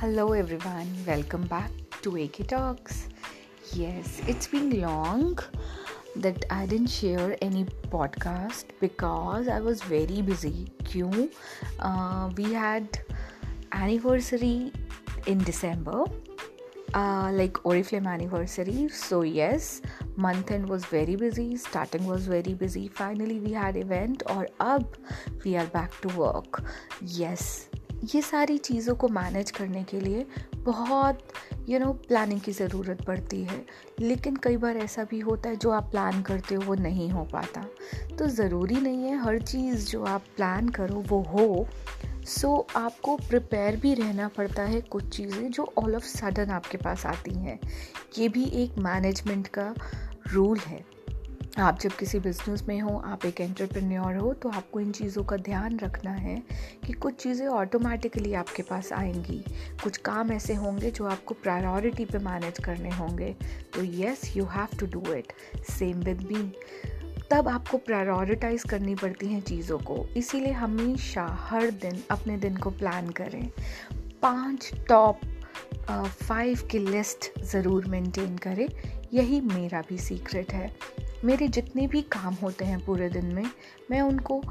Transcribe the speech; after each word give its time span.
Hello, 0.00 0.32
everyone. 0.32 0.86
Welcome 1.04 1.48
back 1.48 1.72
to 2.02 2.14
AK 2.16 2.46
Talks. 2.46 3.08
Yes, 3.72 4.20
it's 4.28 4.46
been 4.46 4.80
long 4.80 5.36
that 6.14 6.44
I 6.50 6.66
didn't 6.66 6.86
share 6.86 7.36
any 7.42 7.64
podcast 7.90 8.66
because 8.78 9.48
I 9.48 9.58
was 9.58 9.82
very 9.82 10.22
busy. 10.22 10.68
Kyun? 10.84 11.32
Uh, 11.80 12.30
we 12.36 12.52
had 12.52 13.00
anniversary 13.72 14.72
in 15.26 15.38
December, 15.38 16.04
uh, 16.94 17.32
like 17.32 17.54
Oriflame 17.64 18.06
anniversary. 18.06 18.88
So 18.90 19.22
yes, 19.22 19.82
month 20.14 20.52
end 20.52 20.68
was 20.68 20.84
very 20.84 21.16
busy. 21.16 21.56
Starting 21.56 22.06
was 22.06 22.28
very 22.28 22.54
busy. 22.54 22.86
Finally, 22.86 23.40
we 23.40 23.50
had 23.50 23.76
event, 23.76 24.22
or 24.26 24.46
up 24.60 24.96
we 25.44 25.56
are 25.56 25.66
back 25.66 26.00
to 26.02 26.08
work. 26.16 26.62
Yes, 27.02 27.68
ये 28.04 28.22
सारी 28.22 28.58
चीज़ों 28.58 28.94
को 28.94 29.08
manage 29.08 29.50
करने 29.50 29.84
के 29.84 30.00
लिए 30.00 30.26
बहुत 30.56 31.18
you 31.68 31.78
know 31.78 31.92
planning 31.92 32.40
की 32.40 32.52
ज़रूरत 32.52 33.02
पड़ती 33.02 33.42
है। 33.42 33.66
लेकिन 34.00 34.36
कई 34.36 34.56
बार 34.56 34.76
ऐसा 34.76 35.04
भी 35.04 35.18
होता 35.18 35.48
है 35.48 35.56
जो 35.56 35.70
आप 35.70 35.90
प्लान 35.90 36.22
करते 36.22 36.54
हो 36.54 36.62
वो 36.62 36.74
नहीं 36.74 37.10
हो 37.10 37.24
पाता। 37.24 37.66
तो 38.18 38.26
ज़रूरी 38.26 38.74
नहीं 38.74 39.04
है 39.04 39.18
हर 39.18 39.38
चीज़ 39.42 39.90
जो 39.90 40.04
आप 40.04 40.24
प्लान 40.36 40.68
करो 40.68 40.94
वो 40.94 41.22
हो। 41.22 41.68
सो 42.26 42.66
so, 42.70 42.76
आपको 42.76 43.16
प्रिपेयर 43.16 43.76
भी 43.76 43.94
रहना 43.94 44.28
पड़ता 44.28 44.62
है 44.62 44.80
कुछ 44.80 45.16
चीज़ें 45.16 45.50
जो 45.50 45.72
ऑल 45.78 45.96
ऑफ़ 45.96 46.04
सडन 46.04 46.50
आपके 46.50 46.78
पास 46.78 47.06
आती 47.06 47.34
हैं। 47.34 47.60
ये 48.18 48.28
भी 48.28 48.44
एक 48.44 48.78
मैनेजमेंट 48.78 49.48
का 49.48 49.74
रूल 50.32 50.58
है। 50.58 50.97
आप 51.58 51.78
जब 51.80 51.92
किसी 51.92 52.18
बिज़नेस 52.20 52.62
में 52.68 52.80
हो, 52.80 52.96
आप 53.06 53.24
एक 53.26 53.40
एंटरप्रेन्योर 53.40 54.16
हो 54.16 54.32
तो 54.32 54.48
आपको 54.48 54.80
इन 54.80 54.90
चीज़ों 54.92 55.22
का 55.24 55.36
ध्यान 55.36 55.78
रखना 55.78 56.10
है 56.10 56.36
कि 56.84 56.92
कुछ 56.94 57.14
चीज़ें 57.22 57.46
ऑटोमेटिकली 57.48 58.34
आपके 58.34 58.62
पास 58.62 58.92
आएँगी। 58.92 59.38
कुछ 59.82 59.96
काम 60.06 60.30
ऐसे 60.32 60.54
होंगे 60.54 60.90
जो 60.90 61.06
आपको 61.06 61.34
प्रायोरिटी 61.34 62.04
पे 62.04 62.18
मैनेज 62.18 62.58
करने 62.64 62.90
होंगे। 62.90 63.34
तो 63.74 63.82
yes 63.84 64.22
you 64.36 64.44
have 64.46 64.78
to 64.80 64.86
do 64.88 65.02
it 65.12 65.32
same 65.70 66.00
with 66.00 66.22
me 66.22 66.52
तब 67.30 67.48
आपको 67.48 67.78
प्रायोरिटाइज 67.78 68.62
करनी 68.62 68.94
पड़ती 68.94 69.26
हैं 69.26 69.40
चीज़ों 69.40 69.78
को। 69.80 69.96
इसीलिए 70.16 70.52
हमेशा 70.52 71.24
हर 71.48 71.70
दिन, 71.72 72.02
अपने 72.10 72.36
दिन 72.36 72.56
को 72.56 72.70
प्लान 72.70 73.10
करें। 73.10 73.50
पाँच 74.22 74.70
टॉप 74.88 75.20
फाइव 76.22 76.62
की 76.70 76.78
लिस्ट 76.78 77.30
ज़रूर 77.42 77.86
मेंटेन 77.86 78.36
करें। 78.38 78.66
यही 79.12 79.40
मेरा 79.42 79.80
भी 79.88 79.98
सीक्रेट 79.98 80.52
है। 80.52 80.70
मेरे 81.24 81.48
जितने 81.48 81.86
भी 81.86 82.02
काम 82.02 82.34
होते 82.34 82.64
हैं 82.64 82.84
पूरे 82.84 83.08
दिन 83.08 83.24
में 83.24 83.44
मैं 83.90 84.00
उनको 84.00 84.42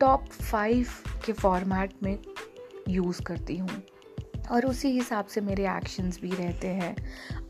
टॉप 0.00 0.24
फाइव 0.24 0.88
के 1.26 1.32
फॉर्मेट 1.32 1.92
में 2.02 2.18
यूज़ 2.88 3.22
करती 3.22 3.56
हूँ। 3.56 3.82
और 4.50 4.66
उसी 4.66 4.88
हिसाब 4.88 5.26
से 5.26 5.40
मेरे 5.40 5.66
एक्शंस 5.68 6.20
भी 6.20 6.30
रहते 6.30 6.68
हैं। 6.68 6.94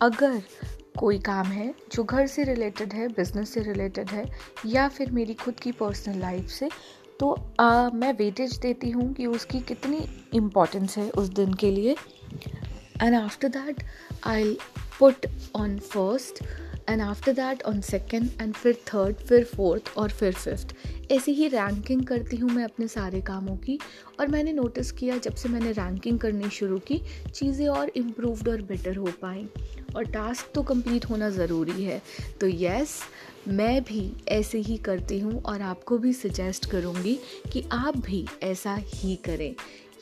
अगर 0.02 0.42
कोई 0.98 1.18
काम 1.18 1.46
है 1.46 1.74
जो 1.92 2.04
घर 2.04 2.26
से 2.26 2.44
रिलेटेड 2.44 2.92
है 2.92 3.08
बिज़नेस 3.08 3.50
से 3.50 3.60
रिलेटेड 3.60 4.10
है 4.10 4.24
या 4.66 4.88
फिर 4.88 5.10
मेरी 5.10 5.34
खुद 5.34 5.54
की 5.54 5.72
पर्सनल 5.72 6.18
लाइफ 6.18 6.48
से 6.48 6.68
तो 7.20 7.30
आ, 7.60 7.88
मैं 7.90 8.12
वेटेज 8.12 8.56
देती 8.58 8.90
हूँ 8.90 9.12
कि 9.14 9.26
उसकी 9.26 9.60
कितनी 9.60 10.06
इम्पोर्टेंस 10.34 10.96
है 10.98 11.10
उस 11.10 11.28
दिन 11.28 11.54
के 11.54 11.70
लिए। 11.70 11.96
And 13.02 13.14
after 13.14 13.48
that 13.48 13.82
I 14.26 14.56
put 14.98 15.26
on 15.56 15.78
first 15.78 16.42
and 16.88 17.02
after 17.02 17.32
that 17.32 17.62
on 17.62 17.80
second 17.80 18.28
and 18.40 18.54
फिर 18.54 18.74
थर्ड 18.86 19.16
फिर 19.18 19.44
फोर्थ 19.44 19.92
और 19.96 20.10
फिर 20.10 20.32
फिफ्थ 20.32 20.76
ऐसी 21.12 21.32
ही 21.32 21.48
रैंकिंग 21.48 22.04
करती 22.04 22.36
हूँ 22.36 22.50
मैं 22.50 22.64
अपने 22.64 22.88
सारे 22.88 23.20
कामों 23.20 23.56
की। 23.56 23.78
और 24.20 24.28
मैंने 24.28 24.52
नोटिस 24.52 24.90
किया 24.92 25.18
जब 25.18 25.34
से 25.34 25.48
मैंने 25.48 25.72
रैंकिंग 25.72 26.18
करनी 26.18 26.48
शुरू 26.50 26.78
की, 26.78 27.00
चीज़ें 27.34 27.66
और 27.68 27.92
इम्प्रूवड 27.96 28.48
और 28.48 28.62
बेटर 28.62 28.96
हो 28.96 29.12
पाई। 29.22 29.46
और 29.96 30.04
टास्क 30.04 30.50
तो 30.54 30.62
कंप्लीट 30.62 31.04
होना 31.04 31.30
ज़रूरी 31.30 31.84
है। 31.84 32.00
तो 32.40 32.48
यस 32.48 32.98
मैं 33.48 33.82
भी 33.84 34.10
ऐसे 34.28 34.58
ही 34.58 34.76
करती 34.76 35.18
हूँ 35.20 35.42
और 35.42 35.62
आपको 35.62 35.98
भी 35.98 36.12
सजेस्ट 36.12 36.70
करूँगी 36.70 37.18
कि 37.52 37.64
आप 37.72 37.96
भी 37.96 38.24
ऐसा 38.42 38.74
ही 38.84 39.14
करें। 39.16 39.54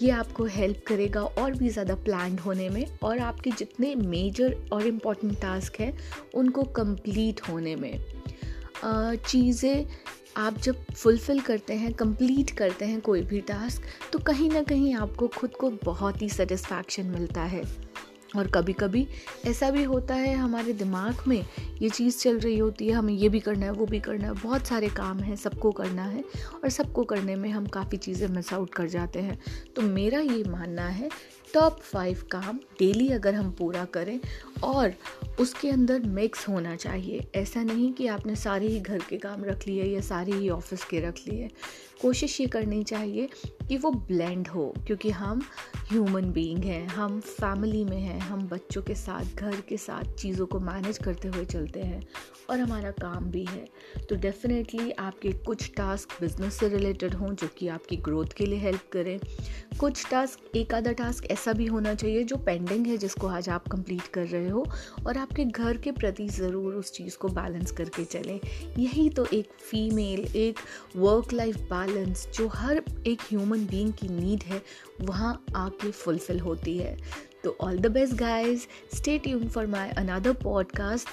ये 0.02 0.10
आपको 0.10 0.44
हेल्प 0.46 0.82
करेगा 0.86 1.22
और 1.22 1.52
भी 1.52 1.68
ज़्यादा 1.68 1.94
प्लान 1.94 2.38
होने 2.38 2.68
में 2.68 2.86
और 3.02 3.18
आपके 3.18 3.50
जितने 3.50 3.94
मेजर 3.94 4.56
और 4.72 4.86
इंपॉर्टेंट 4.86 5.40
टास्क 5.40 5.80
हैं, 5.80 5.92
उनको 6.34 6.62
कंप्लीट 6.76 7.40
होने 7.48 7.76
में। 7.76 8.00
चीज़ें 9.18 9.86
आप 10.36 10.58
जब 10.58 10.84
फुलफ़िल 10.92 11.40
करते 11.40 11.74
हैं 11.74 11.92
कंप्लीट 11.94 12.50
करते 12.50 12.84
हैं 12.84 13.00
कोई 13.00 13.22
भी 13.22 13.40
टास्क 13.42 13.82
तो 14.12 14.18
कहीं 14.18 14.50
ना 14.50 14.62
कहीं 14.62 14.94
आपको 14.96 15.28
खुद 15.28 15.54
को 15.54 15.70
बहुत 15.84 16.22
ही 16.22 16.28
सेटिस्फैक्शन 16.28 17.06
मिलता 17.08 17.42
है। 17.44 17.62
और 18.36 18.46
कभी 18.46 18.72
कभी 18.72 19.06
ऐसा 19.46 19.70
भी 19.70 19.82
होता 19.82 20.14
है 20.14 20.34
हमारे 20.34 20.72
दिमाग 20.72 21.22
में 21.28 21.44
ये 21.82 21.88
चीज़ 21.88 22.18
चल 22.18 22.38
रही 22.38 22.58
होती 22.58 22.86
है, 22.86 22.92
हमें 22.92 23.12
ये 23.14 23.28
भी 23.28 23.40
करना 23.40 23.66
है, 23.66 23.72
वो 23.72 23.86
भी 23.86 24.00
करना 24.00 24.26
है, 24.26 24.32
बहुत 24.32 24.66
सारे 24.66 24.88
काम 24.88 25.20
हैं, 25.20 25.36
सबको 25.36 25.70
करना 25.72 26.04
है 26.04 26.24
और 26.54 26.68
सबको 26.68 27.04
करने 27.04 27.36
में 27.36 27.48
हम 27.50 27.66
काफ़ी 27.66 27.98
चीज़ें 27.98 28.28
मिस 28.28 28.52
आउट 28.52 28.74
कर 28.74 28.88
जाते 28.88 29.20
हैं। 29.20 29.38
तो 29.76 29.82
मेरा 29.82 30.20
ये 30.20 30.42
मानना 30.44 30.86
है 30.88 31.10
टॉप 31.54 31.80
फाइव 31.80 32.22
काम 32.30 32.58
डेली 32.78 33.08
अगर 33.08 33.34
हम 33.34 33.50
पूरा 33.50 33.84
करें 33.84 34.18
और 34.62 34.92
उसके 35.40 35.70
अंदर 35.70 36.00
मिक्स 36.00 36.48
होना 36.48 36.76
चाहिए। 36.76 37.26
ऐसा 37.34 37.62
नहीं 37.62 37.92
कि 37.92 38.06
आपने 38.06 38.36
सारे 38.36 38.66
ही 38.66 38.80
घर 38.80 38.98
के 38.98 39.16
काम 39.16 39.44
रख 39.44 39.66
लिए 39.66 39.84
या 39.84 40.00
सारे 40.00 40.32
ही 40.32 40.48
ऑफ़िस 40.48 40.84
के 40.84 41.00
रख 41.00 41.18
लिए। 41.28 41.50
कोशिश 42.02 42.40
ये 42.40 42.46
करनी 42.46 42.82
चाहिए 42.82 43.28
कि 43.68 43.76
वो 43.76 43.90
ब्लेंड 43.90 44.48
हो, 44.48 44.74
क्योंकि 44.86 45.10
हम 45.10 45.42
ह्यूमन 45.90 46.30
बीइंग 46.32 46.64
हैं, 46.64 46.86
हम 46.86 47.20
फैमिली 47.20 47.84
में 47.84 48.00
हैं, 48.00 48.18
हम 48.20 48.48
बच्चों 48.48 48.82
के 48.82 48.94
साथ, 48.94 49.36
घर 49.36 49.60
के 49.60 49.76
साथ 49.76 50.12
चीज़ों 50.14 50.46
को 50.46 50.60
मैनेज 50.60 50.98
करते 50.98 51.28
हुए 51.28 51.44
चलते 51.44 51.80
हैं 51.80 52.02
और 52.50 52.60
हमारा 52.60 52.90
काम 52.90 53.24
भी 53.24 53.44
है। 53.44 53.64
तो 54.08 54.16
डेफिनेटली 54.16 54.90
आपके 54.90 55.32
कुछ 55.32 55.70
टास्क 55.76 56.20
बिज़नेस 56.20 56.54
से 56.54 56.68
रिलेटेड 56.68 57.14
हों, 57.14 57.34
जो 57.34 57.48
कि 57.58 57.68
आपकी 57.68 57.96
ग्रोथ 57.96 58.32
के 58.36 58.46
लिए 58.46 58.58
हेल्प 58.58 58.88
करें। 58.92 59.18
कुछ 59.80 60.10
टास्क 60.10 60.56
एक 60.56 60.74
आधा 60.74 60.92
टास्क 60.92 61.24
ऐसा 61.30 61.52
भी 61.52 61.66
होना 61.66 61.94
चाहिए 61.94 62.24
जो 62.24 62.36
पेंडिंग 62.36 62.86
है, 62.86 62.96
जिसको 62.96 63.26
आज 63.26 63.48
आप 63.48 63.68
कंप्लीट 63.68 64.06
कर 64.06 64.26
रहे 64.26 64.48
हो। 64.48 64.53
और 65.06 65.18
आपके 65.18 65.44
घर 65.44 65.76
के 65.76 65.92
प्रति 65.92 66.28
ज़रूर 66.28 66.74
उस 66.74 66.92
चीज़ 66.92 67.16
को 67.16 67.28
बैलेंस 67.28 67.70
करके 67.70 68.04
चलें। 68.04 68.40
यही 68.78 69.10
तो 69.10 69.26
एक 69.32 69.48
फीमेल 69.70 70.20
एक 70.20 70.58
वर्क 70.96 71.32
लाइफ 71.32 71.56
बैलेंस 71.56 72.28
जो 72.34 72.48
हर 72.48 72.82
एक 73.06 73.20
ह्यूमन 73.20 73.66
बीइंग 73.66 73.92
की 73.92 74.08
नीड 74.08 74.42
है, 74.42 74.62
वहाँ 75.00 75.44
आके 75.56 75.90
फुलफिल 75.90 76.40
होती 76.40 76.78
है। 76.78 76.98
तो 77.44 77.56
all 77.60 77.78
the 77.78 77.86
best 77.86 78.14
guys 78.14 78.66
stay 78.96 79.18
tune 79.18 79.48
for 79.48 79.66
my 79.66 79.90
another 79.90 80.32
podcast 80.32 81.08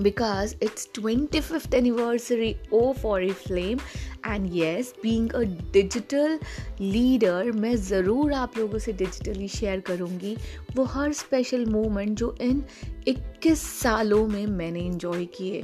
because 0.00 0.54
it's 0.62 0.62
because 0.62 0.62
it's 0.62 0.86
25th 0.86 1.74
anniversary 1.74 2.58
of 2.72 3.02
Oriflame 3.02 3.80
and 4.26 4.54
yes 4.54 4.94
being 5.02 5.30
a 5.30 5.40
digital 5.72 6.38
leader 6.80 7.50
मैं 7.52 7.74
ज़रूर 7.76 8.32
आप 8.32 8.58
लोगों 8.58 8.78
से 8.78 8.92
डिजिटली 8.92 9.48
शेयर 9.48 9.80
करूँगी 9.80 10.36
वो 10.76 10.84
हर 10.84 11.12
स्पेशल 11.12 11.66
मोमेंट 11.66 12.18
जो 12.18 12.34
इन 12.40 12.62
21 13.08 13.64
सालों 13.82 14.26
में 14.26 14.46
मैंने 14.46 14.80
इन्जॉय 14.80 15.24
किए। 15.24 15.62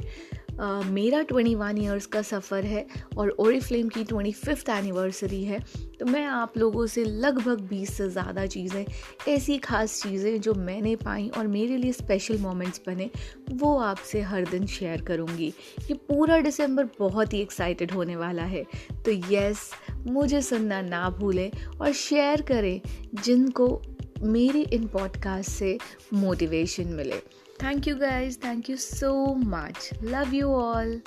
मेरा 0.59 1.23
21 1.23 1.77
ईयर्स 1.79 2.05
का 2.05 2.21
सफ़र 2.21 2.65
है 2.65 2.85
और 3.17 3.29
ओरीफ्लेम 3.29 3.89
की 3.89 4.03
ट्वेंटी 4.03 4.31
फिफ्थ 4.31 4.69
एनिवर्सरी 4.69 5.43
है। 5.43 5.59
तो 5.99 6.05
मैं 6.05 6.23
आप 6.25 6.57
लोगों 6.57 6.85
से 6.85 7.03
लगभग 7.03 7.59
20 7.69 7.93
से 7.93 8.09
ज़्यादा 8.09 8.45
चीज़ें, 8.45 8.85
ऐसी 9.27 9.57
खास 9.57 10.01
चीज़ें 10.03 10.39
जो 10.41 10.53
मैंने 10.53 10.95
पाई 10.95 11.27
और 11.37 11.47
मेरे 11.47 11.77
लिए 11.77 11.91
स्पेशल 11.91 12.37
मोमेंट्स 12.37 12.81
बने, 12.87 13.09
वो 13.51 13.77
आपसे 13.79 14.21
हर 14.21 14.45
दिन 14.45 14.65
शेयर 14.67 15.01
करूँगी। 15.01 15.53
ये 15.81 15.93
पूरा 16.09 16.39
दिसंबर 16.41 16.89
बहुत 16.99 17.33
ही 17.33 17.41
एक्साइटेड 17.41 17.91
होने 17.91 18.15
वाला 18.15 18.43
है। 18.43 18.63
तो 19.05 19.11
यस 19.33 19.69
मुझे 20.07 20.41
सुनना 20.41 20.81
ना 20.81 21.09
भूलें 21.09 21.51
और 21.81 21.91
शेयर 21.91 22.41
करें 22.41 22.81
जिनको 23.23 23.81
मेरी 24.23 24.61
इन 24.63 24.87
पॉडकास्ट 24.87 25.49
से 25.49 25.77
मोटिवेशन 26.13 26.87
मिले। 26.87 27.21
Thank 27.59 27.85
you 27.85 27.99
guys. 27.99 28.37
Thank 28.37 28.69
you 28.69 28.77
so 28.77 29.35
much. 29.35 29.91
Love 30.01 30.33
you 30.33 30.51
all. 30.51 31.01